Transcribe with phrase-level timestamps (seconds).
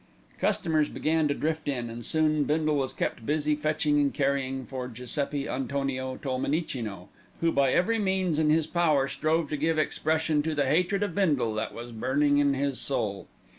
[0.39, 4.87] Customers began to drift in, and soon Bindle was kept busy fetching and carrying for
[4.87, 10.55] Giuseppi Antonio Tolmenicino, who by every means in his power strove to give expression to
[10.55, 13.27] the hatred of Bindle that was burning in his soul.